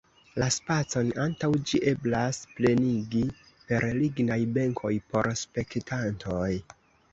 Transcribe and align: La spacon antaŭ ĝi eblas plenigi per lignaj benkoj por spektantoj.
La 0.43 0.45
spacon 0.53 1.11
antaŭ 1.25 1.49
ĝi 1.71 1.81
eblas 1.91 2.39
plenigi 2.61 3.23
per 3.67 3.87
lignaj 4.01 4.41
benkoj 4.59 4.95
por 5.13 5.33
spektantoj. 5.45 6.51